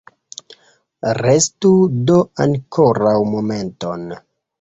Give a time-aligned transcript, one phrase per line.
[1.19, 1.71] Restu
[2.11, 4.09] do ankoraŭ momenton!